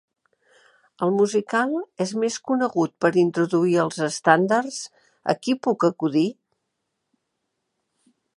El 1.07 1.11
musical 1.17 1.75
és 2.05 2.13
més 2.23 2.37
conegut 2.51 2.93
per 3.05 3.11
introduir 3.25 3.75
els 3.83 4.01
estàndards 4.09 4.81
"A 5.35 5.37
qui 5.45 5.57
puc 5.69 5.87
acudir?" 5.91 6.27